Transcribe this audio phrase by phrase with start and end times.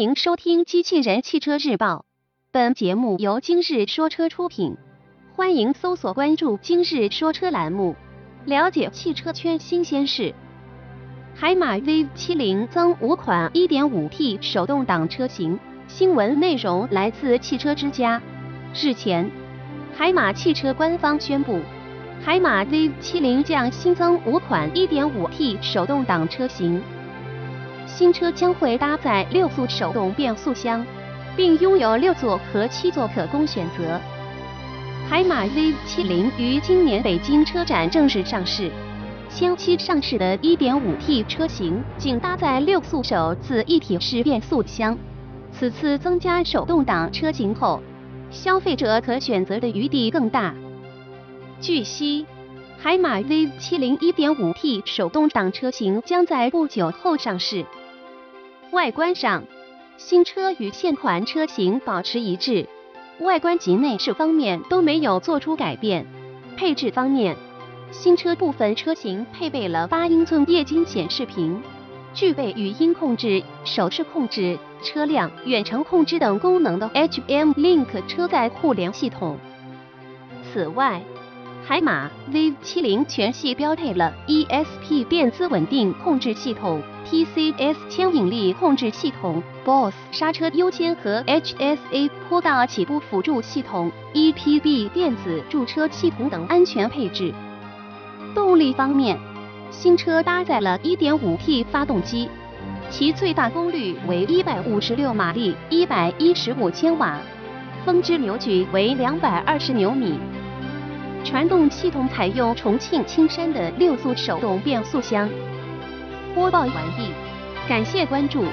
[0.00, 1.96] 欢迎收听《机器人汽车日报》，
[2.50, 4.78] 本节目由今日说车出品。
[5.36, 7.94] 欢迎搜索关注“今日说车”栏目，
[8.46, 10.34] 了解汽车圈新鲜事。
[11.34, 15.60] 海马 V 七零增五款 1.5T 手动挡车型。
[15.86, 18.22] 新闻内容来自汽车之家。
[18.74, 19.30] 日前，
[19.94, 21.60] 海马汽车官方宣布，
[22.24, 26.82] 海马 V 七零将新增五款 1.5T 手动挡车型。
[27.90, 30.84] 新车将会搭载六速手动变速箱，
[31.36, 34.00] 并拥有六座和七座可供选择。
[35.08, 38.70] 海马 V70 于今年北京车展正式上市。
[39.28, 44.96] 先期上市的 1.5T 车型仅搭载六速手自一体式变速箱，
[45.52, 47.82] 此次增加手动挡车型后，
[48.30, 50.54] 消费者可选择的余地更大。
[51.60, 52.24] 据悉，
[52.78, 57.64] 海马 V70 1.5T 手动挡车型将在不久后上市。
[58.72, 59.42] 外观上，
[59.96, 62.68] 新车与现款车型保持一致，
[63.18, 66.06] 外观及内饰方面都没有做出改变。
[66.56, 67.36] 配置方面，
[67.90, 71.60] 新车部分车型配备了八英寸液晶显示屏，
[72.14, 79.36] 具备语音控制、手势控制、车辆远程控制等功能的 HM Link 车载互联系统。
[80.52, 81.02] 此外，
[81.64, 86.80] 海马 V70 全系标配了 ESP 电子稳定控制系统。
[87.10, 97.34] TCS 牵引力控制系统、BOSS 刹车优先和 HSA 坡道起步辅助系统、EPB 电子驻车系统等安全配置。
[98.32, 99.18] 动力方面，
[99.72, 102.28] 新车搭载了 1.5T 发动机，
[102.90, 107.18] 其最大功率为156马力，115千瓦，
[107.84, 110.16] 峰值扭矩为220牛米。
[111.24, 115.28] 传动系统采用重庆青山的六速手动变速箱。
[116.34, 117.12] 播报完毕，
[117.68, 118.44] 感谢关注。